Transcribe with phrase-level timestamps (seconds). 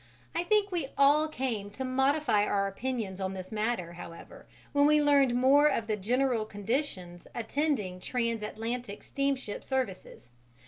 [0.33, 4.99] I think we all came to modify our opinions on this matter, however, when we
[4.99, 10.31] learnt more of the general conditions attending trans Atlantic steamship services.